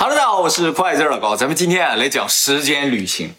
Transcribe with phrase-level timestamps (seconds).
[0.00, 3.34] 哈喽大家好，我是快字老高，咱们今天啊来讲时间旅行。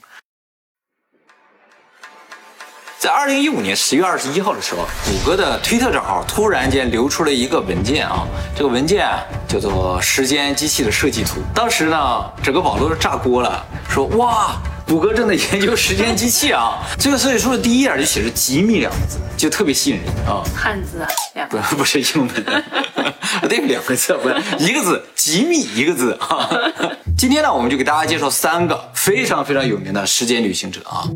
[2.99, 11.41] 在二零一五年十月二十一号的时候，谷歌的推特账号突然间流出了一个文件啊，这个文件啊叫做“时间机器的设计图”。
[11.51, 14.61] 当时呢，整个网络都炸锅了，说哇，
[14.91, 16.85] 谷歌正在研究时间机器啊。
[16.99, 20.43] 这个设计书的第一页就写着“机密”两个字，就特别吸引人啊。
[20.53, 22.27] 汉字啊，两不 不是英文，
[23.47, 26.49] 对，两个字，不是一个字，机密一个字啊。
[27.17, 31.07] 今天呢，我们就给大家介绍三个非常非常有名的时间旅行者啊。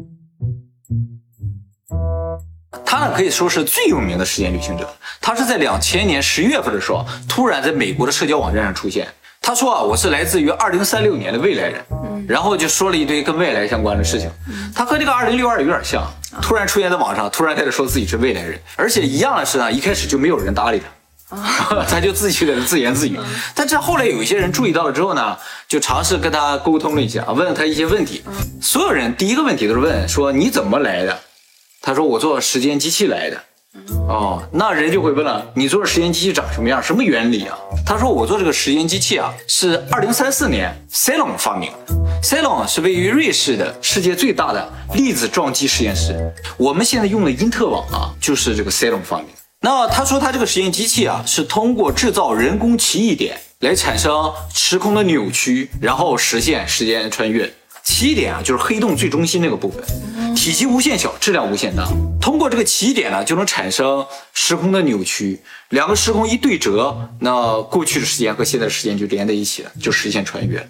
[2.85, 4.89] 他呢可以说是最有名的时间旅行者。
[5.19, 9.05] 他是在两千年十月份的时候，突然在美国的社交网站上出现。
[9.45, 11.85] 他说啊，我是来自于二零三六年的未来人，
[12.27, 14.27] 然后就说了一堆跟未来相关的事情。
[14.73, 16.03] 他和这个二零六二有点像，
[16.41, 20.81] 突然出现在网上，突然开始说自己是未来人，而且一样的是呢，一开始就没有人搭理
[21.29, 23.19] 他， 他就自己在那自言自语。
[23.53, 25.37] 但是后来有一些人注意到了之后呢，
[25.67, 28.23] 就尝试跟他沟通了一下，问了他一些问题。
[28.59, 31.19] 所有人第一个问题都是问说你怎么来的？
[31.83, 33.43] 他说我坐时间机器来的。
[34.07, 36.81] 哦，那人就会问了，你做的时间机器长什么样？
[36.81, 37.57] 什么原理啊？
[37.85, 41.95] 他说我做这个时间机器啊，是二零三四年 c e l o n 发明的。
[42.23, 46.33] c e l o n 是位于瑞士的世界最大的粒子撞击实验室。
[46.57, 49.27] 我们现在用的因特网啊，就是这个 Cellon 发明。
[49.61, 57.51] 那他说他这个实验机器啊，是通过制造人工奇异点来产生时空的扭曲，然后实现时间穿越。
[57.83, 59.83] 奇异点啊，就是黑洞最中心那个部分，
[60.35, 61.87] 体积无限小，质量无限大。
[62.21, 70.67] 通过这个奇点呢，就能产生时空的扭曲，两个时空一对折，那过去的时间和现在的时间就连在一起了，就实现穿越。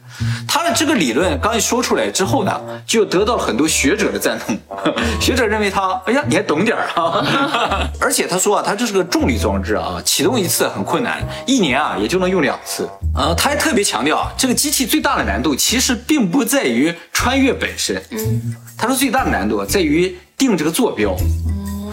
[0.48, 4.58] 他的这个理论刚一说出来之后呢，就得到了很多学者的赞同。
[5.22, 7.90] 学者认为他，哎呀，你还懂点儿啊！
[8.02, 12.88] 而且他说啊，他这是个重力装置啊，启动一次很困难，一年啊也就能用两次。
[13.14, 21.16] 啊，他还特别强调啊，这个机器最大的难度其实并不在于穿越本身，嗯，他说最大的难度在于定这个坐标。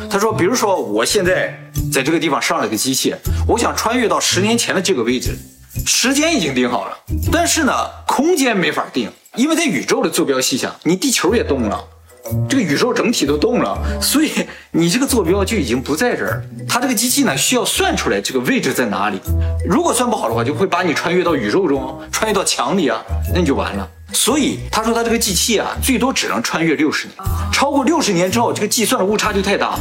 [0.09, 1.55] 他说，比如说我现在
[1.93, 3.15] 在这个地方上了个机器，
[3.47, 5.37] 我想穿越到十年前的这个位置，
[5.87, 6.97] 时间已经定好了，
[7.31, 7.73] 但是呢，
[8.07, 11.83] 空间没法定，因为在宇宙的坐标系下，你地球也动了。
[12.49, 14.31] 这个宇宙整体都动了，所以
[14.71, 16.45] 你这个坐标就已经不在这儿。
[16.69, 19.19] 它这个机器呢，需要算出来这个位置在哪里。
[19.69, 23.03] 如果算不好的话，就会把你穿越到宇宙中，穿越到墙里啊，
[23.35, 23.89] 那你就完了。
[24.13, 27.17] 所以他说他这个机器啊，最多只能穿越六十年，
[27.53, 29.81] 超过六十年之后，这个计算的误差就太大了，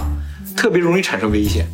[0.55, 1.65] 特别容易产生危险。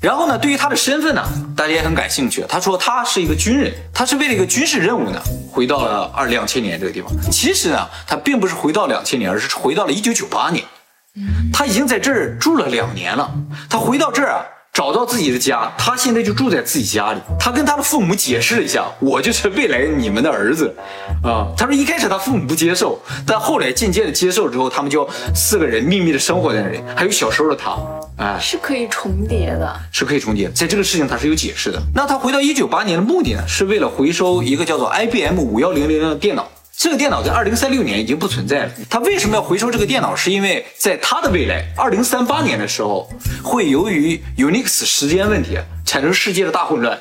[0.00, 1.22] 然后呢，对于他的身份呢，
[1.56, 2.44] 大家也很感兴趣。
[2.48, 5.20] 他说他是一个军人，他是为了一个军事任务呢，
[5.50, 7.10] 回到了二两千年这个地方。
[7.30, 10.64] 其实呢，他并不是回到两千年，而是回到了一九九八年。
[11.52, 13.32] 他已经在这儿住了两年了。
[13.70, 14.42] 他回到这儿啊。
[14.72, 17.20] 找到自己的家，他现在就住在自己家里。
[17.38, 20.74] 他跟他的父母解释了一下，我就是未来你们的儿子，
[21.22, 26.80] 啊，他说一开始他父母不接受，但后来渐渐的接受之后，他们就四个人秘密的生活在那里。
[26.96, 27.76] 还有小时候的他，
[28.16, 31.78] 哎，是可以重叠的，是可以重叠，在这个事情他是有解释的。
[31.94, 36.48] 那他回到一九八年的目的呢，是为了回收一个叫做 IBM 五幺零零的电脑。
[36.82, 38.72] 这个电脑在二零三六年已经不存在了。
[38.90, 40.16] 他为什么要回收这个电脑？
[40.16, 43.08] 是因为在他的未来，二零三八年的时候，
[43.40, 45.56] 会由于 Unix 时间问题
[45.86, 46.98] 产生世界的大混乱。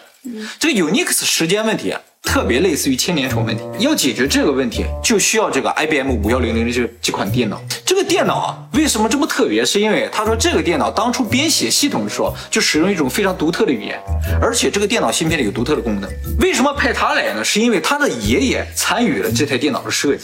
[0.59, 1.95] 这个 Unix 时间问题。
[2.23, 7.61] 特别类似于千年虫问题，要解决这个问题，就需要这个 IBM 五幺零零的这这款电脑。
[7.85, 9.65] 这个电脑啊，为什么这么特别？
[9.65, 13.99] 是因为他说这个电脑当初编写系统的时候，就使用一种非常独特的语言，
[14.41, 16.09] 而且这个电脑芯片里有独特的功能。
[16.39, 17.43] 为什么派他来呢？
[17.43, 20.23] 是因为他的爷爷参与了这台电脑的设计。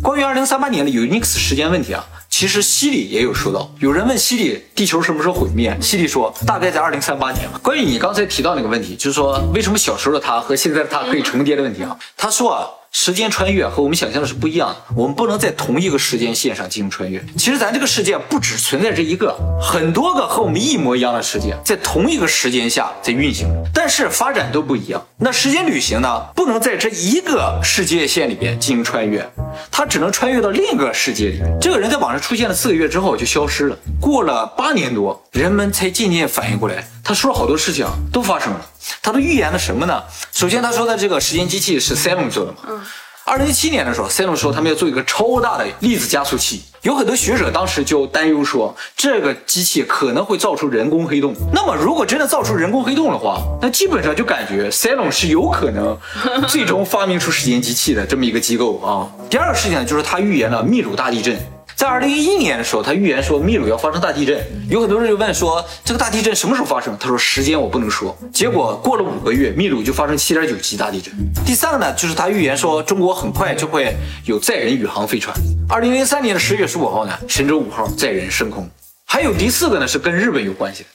[0.00, 2.04] 关于二零三八年的 Unix 时间问题啊。
[2.42, 7.60] 其实西里也有说到，有人问西里地球什么时候毁灭，西里说大概在二零三八年吧。
[7.62, 11.96] 关于你刚才提到那个问题，就是说为什么小时候的他和现在的他可以重叠的问题啊？
[12.16, 12.66] 他说啊。
[12.94, 17.24] 时间穿越和我们想象的是不一样的，我们不能在同一个时间线上进行穿越。
[17.38, 25.02] 其实咱这个世界不只存在这一个，很多个和我们一模一样的世界在同一个时间下在运行，但是发展都不一样。
[25.16, 29.26] 那时间旅行呢，不能在这一个世界线里边进行穿越，
[29.70, 31.40] 它只能穿越到另一个世界里。
[31.58, 38.66] 这个人在网上出现了四个月之后就消失了，过了八年多，人们才渐渐反应过来，他说了好多事情都发生了。
[39.02, 40.02] 他都预言了什么呢？
[40.32, 42.58] 首先，他说的这个时间机器是 Cellon 做的嘛？
[42.68, 42.80] 嗯。
[43.24, 46.64] 二零一七年的时候，Cellon 说他们要做一个超大的粒子加速器。
[46.82, 51.32] 有很多学者当时就担忧说，这个机器可能会造出人工黑洞。
[51.52, 55.96] 那么，如果真的造出人工黑洞的话，那基本上就感觉 Cellon 是有可能
[56.48, 59.06] 最终发明出时间机器的这么一个机构啊。
[59.30, 61.38] 第二个事情呢，就是他预言了秘鲁大地震。
[61.82, 64.40] 在二零一一年的时候，他预言说秘鲁要发生大地震，
[64.70, 66.96] 有很多人就问说这个大地震什么时候发生？
[66.96, 68.16] 他说时间我不能说。
[68.32, 71.12] 结果过了五个月，秘鲁就发生七点九级大地震。
[71.44, 73.96] 第三个呢，就是他预言说中国很快就会
[74.26, 75.36] 有载人宇航飞船。
[75.68, 78.64] 二零零三年的十月十五号呢，神舟五号载人升空。
[79.04, 80.88] 还有第四个呢，是跟日本有关系的。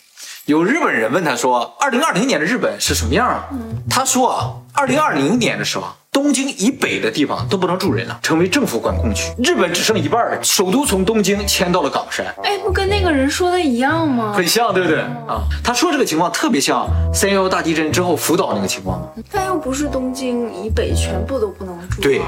[0.45, 3.49] 有日本人问他说：“二零二零年的日本是什么样啊？”
[3.91, 5.87] 他说啊，二零二零年的时候，
[6.17, 9.31] 东京以北的地方都不能住人了，成为政府管控区。
[9.37, 14.33] 日本只剩一半了，首都从东京迁到了冈山，哎，不跟那个人说的一样吗？
[14.35, 15.45] 很像，对不对啊？
[15.63, 19.09] 他说这个情况特别像三幺幺大地震之后福岛那个情况吗？
[19.31, 22.01] 但又不是东京以北全部都不能住、啊。
[22.01, 22.19] 对，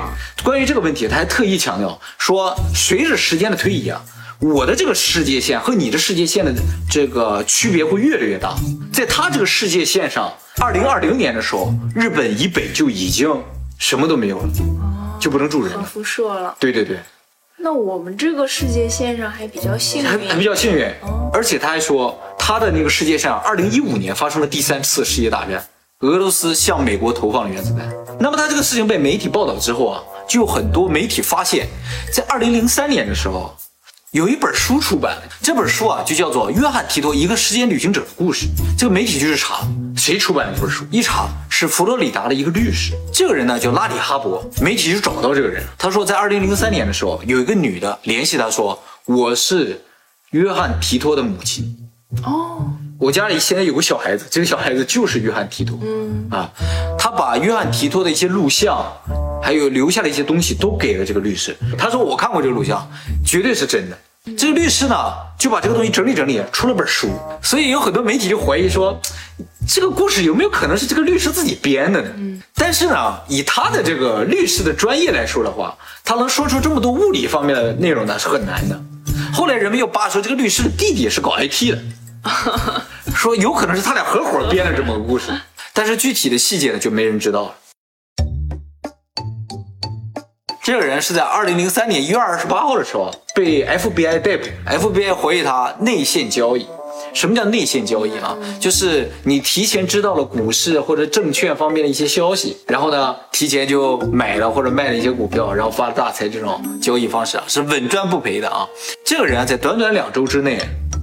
[0.43, 3.99] 关于这个问题，他还特意强调说，随着时间的推移啊。
[4.39, 6.53] 我的这个世界线和你的世界线的
[6.89, 8.55] 这个区别会越来越大，
[8.93, 10.31] 在他这个世界线上，
[10.61, 13.27] 二零二零年的时候，日本以北就已经
[13.79, 14.49] 什么都没有了，
[15.19, 16.55] 就不能住人了，辐射了。
[16.59, 16.99] 对对对，
[17.57, 20.85] 那我们这个世界线上还比较幸运，还还比较幸运，
[21.33, 25.65] 而且他还说他的那个世界上，二零一五年发生了第三次世界大战，
[26.01, 27.89] 俄罗斯向美国投放了原子弹。
[28.19, 31.67] 那么他这个事情被媒体报道之后啊，就有很多媒体发现，
[32.13, 33.55] 在二零零三年的时候。
[34.11, 38.47] 有一本书出版了，这本书啊就叫做《约翰提托：一个时间旅行者的故事》。
[38.75, 39.59] 这个媒体就是查
[39.95, 41.27] 谁出版的这本书，一查
[41.59, 45.61] 是佛罗里达的一个律师，这个人呢叫拉里哈伯，媒体就找到这个人。
[45.77, 49.81] 他说，在二零零三年的时候，有一个女的联系他说：“我是
[50.29, 51.75] 约翰提托的母亲。”
[52.23, 52.65] 哦，
[52.97, 55.77] 我家里现在有个小孩子，这个小孩子就是约翰提托。
[55.81, 56.49] 嗯啊，
[56.97, 58.81] 他把约翰提托的一些录像。
[59.43, 61.53] 还有留下的一些东西都给了这个律师。
[61.77, 62.89] 他说：“我看过这个录像，
[63.25, 63.97] 绝对是真的。”
[64.37, 64.95] 这个律师呢
[65.37, 67.09] 就把这个东西整理整理，出了本书。
[67.41, 68.97] 所以有很多媒体就怀疑说，
[69.67, 72.09] 这个故事有没有可能是这个律师自己编的呢？
[72.17, 78.77] 嗯但是呢，以他的这个律师的专业来说的话，他能说出这么多物理方面的内容呢，是很难的。
[79.33, 81.79] 后来人们又扒出，这个律师的弟弟是搞 IT 的，
[83.15, 85.31] 说有可能是他俩合伙编了这么个故事。
[85.73, 87.55] 但是具体的细节呢，就没人知道了。
[90.61, 96.67] 这个人是在二零零三年一月二十八号的时候被 FBI 逮捕，FBI 怀疑他内线交易。
[97.13, 98.37] 什么叫内线交易啊？
[98.59, 106.29] 就是你提前知道了股市或者证券方面的一些消息，然后呢，提前就买了或者卖了一些股票，然后发大财。
[106.29, 108.67] 这种交易方式啊，是稳赚不赔的啊。
[109.03, 110.59] 这个人啊，在短短两周之内，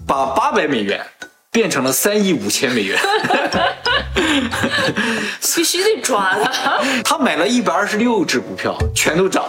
[0.07, 1.05] 把八百美元
[1.51, 2.97] 变成了三亿五千美元。
[5.57, 6.81] 必须得抓他。
[7.03, 9.45] 他买了一百二十六只股票，全都涨，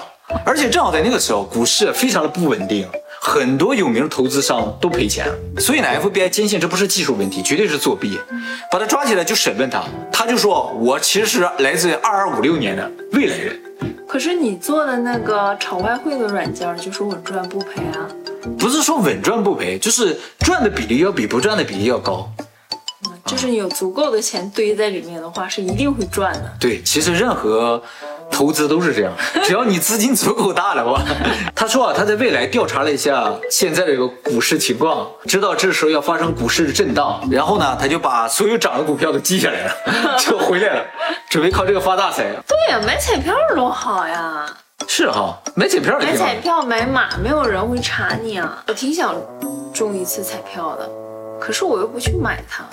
[0.46, 2.88] 而且正好在那个时候，股市非常的不稳定，
[3.22, 5.36] 很多有名的投资商都赔钱了。
[5.60, 8.20] 所以呢，FBI 坚信这不是技术问题，绝对是作弊。
[8.72, 13.60] 把他抓起来就审问他，他就说：“我其实是来自二二五六年的未来人。”
[14.08, 18.08] 可是你做的那个炒外汇的软件就是稳赚不赔啊？
[18.58, 22.30] 不是说稳赚不赔，就是赚的比例要比不赚的比例要高。
[23.26, 26.54] 就是你有足够的钱堆在里面的话，是一定会赚的。
[26.58, 27.84] 对，其实任何
[28.32, 29.12] 投资都是这样，
[29.44, 31.02] 只要你资金足够大的话。
[31.56, 39.74] 他说啊，他在未来调查了一下现在的这个股市情况，知道这时候要发生股市的震荡，然后呢，他就把所有涨的股票都记下来了，
[40.20, 40.86] 就回来了，
[41.30, 42.26] 准备靠这个发大财。
[42.48, 44.46] 对呀，买彩票多好呀！
[44.88, 48.64] 是哈，买彩票买彩票买马，没有人会查你啊。
[48.68, 49.16] 我挺想
[49.74, 50.88] 中一次彩票的，
[51.40, 52.64] 可是我又不去买它。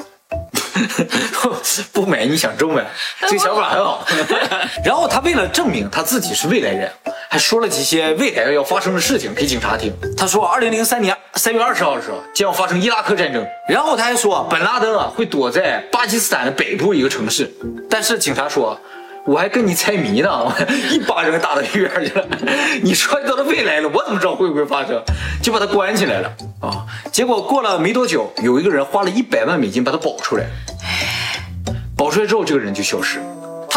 [1.93, 2.85] 不买你想中呗？
[3.29, 4.07] 这个想法很好。
[4.85, 6.91] 然后他为了证明他自己是未来人，
[7.31, 9.93] 还说了几些未来要发生的事情给警察听。
[10.17, 13.47] 他说，二零零三年三月二十号的时候将要发生伊拉克战争。
[13.69, 17.51] 然后他还说，本拉登啊会躲在巴基斯坦的北部一个城市。
[17.89, 18.79] 但是警察说。
[19.27, 20.55] 我还跟你猜谜呢，
[20.93, 22.27] 一巴掌打到医院去了。
[22.83, 25.03] 你说到了未来了，我怎么知道会不会发生？
[25.43, 26.85] 就把他关起来了啊！
[27.11, 30.45] 结果过了没多久，有一个人花了一百万美金把他保出来。
[31.97, 33.19] 保出来之后，这个人就消失。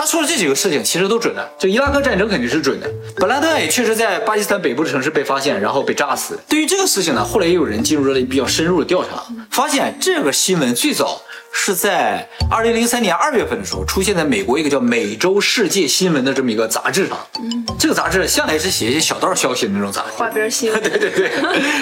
[0.08, 2.90] 他说的这几个事情其实都准的，就伊拉克战争肯定是准的。
[3.18, 6.40] 本拉登也确实在巴基斯坦北部的城市被发现，然后被炸死。
[6.48, 9.22] 对于这个事情呢，后来也有人进入了比较深入的调查，
[9.52, 11.22] 发现这个新闻最早。
[11.60, 17.18] 是在二零零三年二月份的时候，出现在美国一个叫《美洲世界新闻》的这么一个杂志上。
[17.40, 20.80] 嗯，这个杂志向来是写一些小道消息的那种杂志，花边新闻。
[20.84, 21.32] 对对对，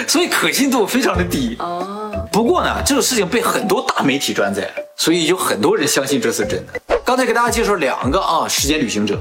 [0.06, 1.56] 所以可信度非常的低。
[1.58, 1.95] 哦。
[2.36, 6.98] 不过呢，这个事情被很多大媒体转载，所以有很多人相信这是真的。
[7.02, 9.18] 刚才给大家介绍两个啊，时间旅行者，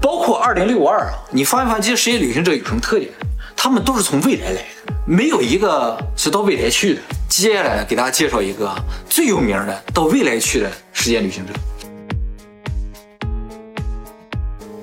[0.00, 3.10] 包括二零六二啊，你发现发现这些时间旅行者有什么特点？
[3.54, 7.00] 他们都是从未来来的，没有一个是到未来去的。
[7.28, 8.74] 接下来给大家介绍一个
[9.06, 11.52] 最有名的到未来去的时间旅行者。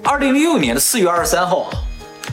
[0.03, 1.71] 二零零六年的四月二十三号，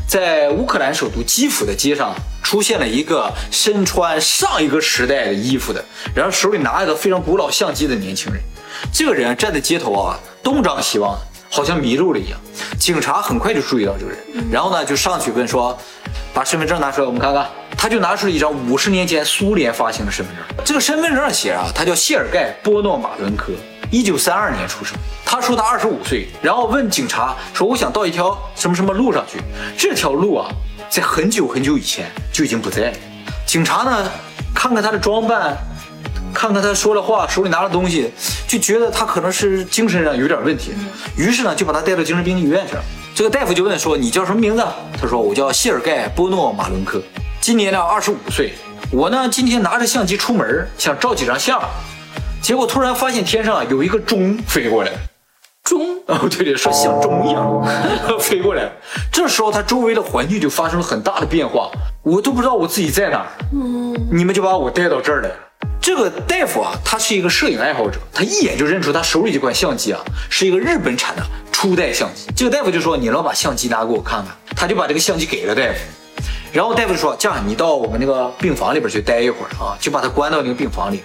[0.06, 8.42] 在乌克兰首都基辅的街上出现了一个身穿上一个时代的衣服的，然后手里拿一个非常古老相机的年轻人。
[8.92, 11.18] 这个人站在街头啊，东张西望，
[11.50, 12.38] 好像迷路了一样。
[12.78, 14.18] 警察很快就注意到这个人，
[14.50, 15.76] 然后呢就上去问说
[16.32, 20.44] ：“把身份证拿出来，我们看看。”他就拿出了一张五十年前苏联发行的身份证。
[20.64, 23.52] 这个身份证上写啊，他叫谢尔盖·波诺马伦科，
[23.90, 24.96] 一九三二年出生。
[25.24, 29.38] 他说他二十五岁，然后问警察说：“我想到一条什么什么路上去。”
[29.78, 30.50] 这条路啊，
[30.90, 32.96] 在很久很久以前就已经不在了。
[33.46, 34.10] 警察呢，
[34.52, 35.56] 看看他的装扮。
[36.32, 38.12] 看看他说的话，手里拿的东西，
[38.46, 40.72] 就觉得他可能是精神上有点问题，
[41.16, 42.82] 于是呢就把他带到精神病医院去了。
[43.16, 44.64] 这个大夫就问说：“你叫什么名字？”
[45.00, 47.02] 他说：“我叫谢尔盖·波诺马伦科，
[47.40, 48.54] 今年呢二十五岁。
[48.92, 51.60] 我呢今天拿着相机出门，想照几张相，
[52.40, 54.92] 结果突然发现天上有一个钟飞过来。
[55.86, 55.96] 钟？
[56.06, 57.62] 哦，对对，说像钟一样
[58.20, 58.70] 飞过来。
[59.12, 61.70] 这时候他周围的环境就发生了很大的变化，
[62.02, 63.26] 我都不知道我自己在哪儿。
[63.52, 65.34] 嗯，你们就把我带到这儿来了。”
[65.80, 72.30] 这个大夫啊，他是一个摄影爱好者，他一眼就认出他手里这款相机啊，是一个日本产的初代相机。
[72.36, 75.78] 这个大夫就说：“你能把相机拿给我看看？”他就把这个相机给了大夫，
[76.52, 81.02] 然后大夫就说：“这样，你到我们那个病房里边去待一会儿啊，就把他关到那个病房里。”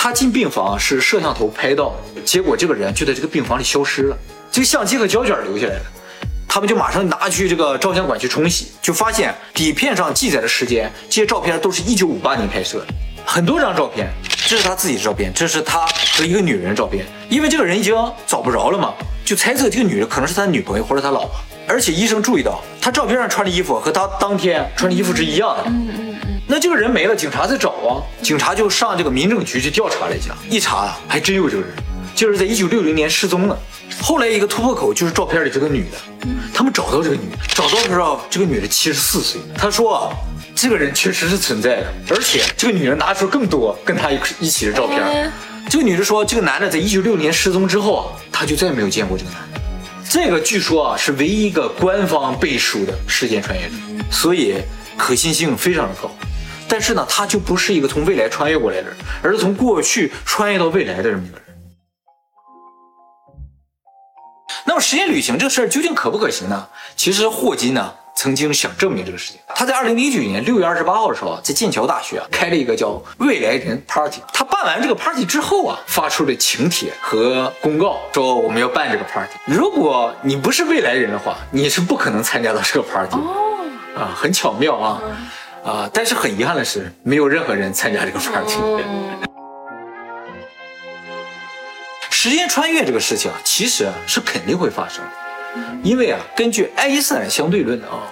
[0.00, 1.92] 他进病房是摄像头拍到，
[2.24, 4.16] 结果这个人就在这个病房里消失了，
[4.48, 5.82] 这个相机和胶卷留下来了。
[6.46, 12.86] 他们就马上拿去这个照相馆去冲洗，就发现底片上记载的时间，这些照片都是一九五八年拍摄的。
[13.26, 14.08] 很多张照片，
[14.46, 15.84] 这是他自己的照片，这是他
[16.16, 17.04] 和一个女人的照片。
[17.28, 17.92] 因为这个人已经
[18.24, 21.32] 找不着了嘛，就猜测这个女人可能是他女朋友或者他老婆。
[21.66, 25.64] 而且医生注意到，他照片上穿的衣服和他当天穿的衣服是一样的。
[25.66, 26.37] 嗯嗯。
[26.50, 31.70] 那这个人没了，警察在找啊，警察就上这个民政局去调查了一下，一查还真有这个人，
[32.14, 33.58] 就是在一九六零年失踪了。
[34.00, 35.98] 后来一个突破口就是照片里这个女的，
[36.54, 40.10] 他们找到这个女的，找到的时候这个女的七十四岁，他说啊。
[40.60, 45.32] 这个人确实是存在的，而且这个女人拿出更多跟他一一起的照片。
[45.70, 49.60] 这个女的说，这个男的在一九六年失踪之后啊，她就再也没有见过这个男的。
[50.10, 53.72] 这个据说啊是唯一一个官方背书的时间穿越者，
[54.10, 54.56] 所以
[54.96, 56.10] 可信性非常的高。
[56.68, 61.44] 但是呢，他就不是一个从未来穿越过来的人，而是从过去穿越到未来的这么一个人。
[64.64, 66.68] 那么时间旅行这个事儿究竟可不可行呢？
[66.94, 67.94] 其实霍金呢？
[68.20, 74.20] 曾经想证明这个事情，他在二零零九年六月二十八号的时候，在剑桥大学啊开了一个叫未来人 party。
[74.32, 79.30] 他办完这个 party 之后啊，发出了请帖和公告，说我们要办这个 party。
[79.44, 83.14] 如果你不是未来人的话，你是不可能参加到这个 party。
[83.14, 83.60] 哦，
[83.96, 85.00] 啊，很巧妙啊，
[85.68, 88.56] 啊，但是很遗憾的是，没有任何人参加这个 party。
[92.08, 95.10] 时间穿越这个事情啊，其实是肯定会发生的。
[95.82, 98.08] 因为啊，根据爱因斯坦相对论啊，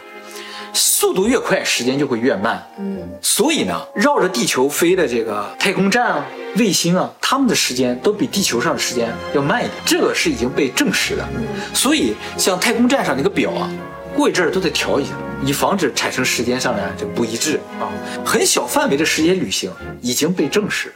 [0.74, 2.62] 速度越快，时间就会越慢。
[2.78, 11.26] 嗯，所以呢，绕着地球飞的这个太空站啊、卫星啊，他们的时间都比地球上的时间要慢一点，这个是已经被证实的。
[11.72, 13.70] 所以，像太空站上那个表啊，
[14.14, 15.12] 过一阵儿都得调一下，
[15.44, 17.90] 以防止产生时间上的这不一致啊。
[18.24, 20.92] 很小范围的时间旅行已经被证实。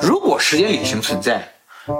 [0.00, 1.51] 如果时间旅行存在。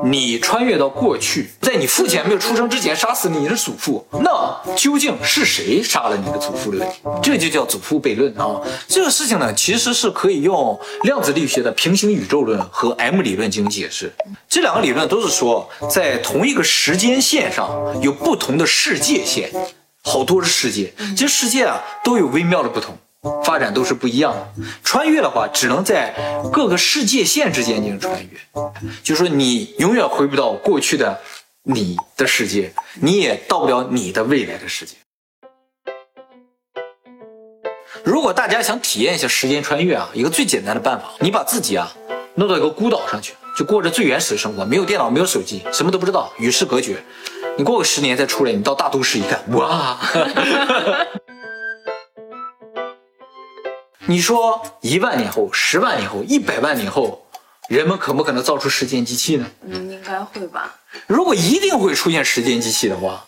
[0.04, 7.00] 你穿越到过去，在你父亲还没有出生之前杀死你的祖父，那究竟是谁杀了你的祖父的问题？
[7.22, 8.60] 这就叫祖父悖论啊！
[8.86, 14.12] 这个事情呢，其实是可以用量子力学的平行宇宙论和 M 理论进行解释。
[14.48, 17.70] 这两个理论都是说，在同一个时间线上
[18.00, 19.50] 有不同的世界线，
[20.04, 22.96] 好多的世界，这世界啊都有微妙的不同。
[23.44, 24.48] 发展都是不一样的。
[24.82, 26.14] 穿越的话，只能在
[26.52, 28.38] 各个世界线之间进行穿越，
[29.02, 31.20] 就是说你永远回不到过去的
[31.62, 34.96] 你的世界，你也到不了你的未来的世界。
[38.04, 41.92] 如果大家想体验一下时间穿越啊，一个最简单的办法，你把自己啊
[42.34, 47.00] 弄到一个孤岛上去，就过着最原始的生活，没有电脑，没有手机，什么都不知道，与世隔绝。
[47.56, 49.96] 你过个十年再出来，你到大都市一看，哇！
[54.06, 57.24] 你说一万年后、十万年后、一百万年后，
[57.68, 59.46] 人们可不可能造出时间机器呢？
[59.64, 60.74] 嗯，应该会吧。
[61.06, 63.24] 如果一定会出现时间机器的话，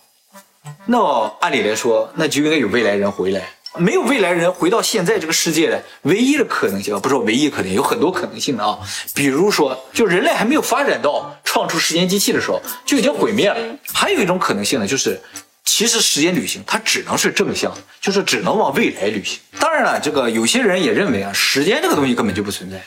[0.86, 0.98] 那
[1.40, 3.42] 按理来说，那就应该有未来人回来。
[3.76, 8.78] 没有未来人回到现在这个世界的唯一的可能性，不是唯一可能，有很多可能性的啊。
[9.14, 13.56] 比如说，就人类还没有发展到创出时间机器的时候，就已经毁灭了。
[13.92, 15.20] 还有一种可能性呢，就是。
[15.64, 19.40] 其实时间旅行它只能是正向，就是只能往未来旅行。
[19.58, 22.82] 当然了，这个有些人也认为啊，时间这个东西根本就不存在，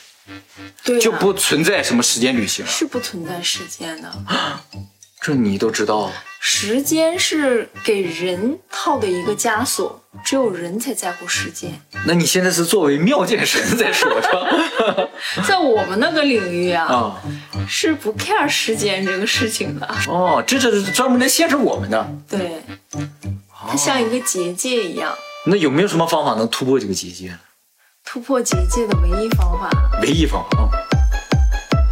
[0.84, 4.12] 对，就不存在什么时间旅行，是不存在时间的。
[5.20, 6.12] 这你都知道？
[6.40, 11.72] 时间是给人套的一个枷锁，只有人才在乎时间。
[12.06, 15.10] 那你现在是作为妙见神在说是吧？
[15.46, 17.22] 在我们那个领域啊， 啊，
[17.68, 19.88] 是不 care 时间这个事情的。
[20.08, 22.10] 哦，这这是专门来限制我们的。
[22.30, 22.62] 对，
[23.70, 25.14] 它像一个结界一样，
[25.46, 27.40] 那有没有什么方法能突破这个结界呢？
[28.06, 29.70] 突破结界的唯一方法，
[30.02, 30.72] 唯一方法啊。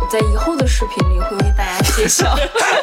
[0.09, 2.35] 在以后的视频里会为大家揭晓。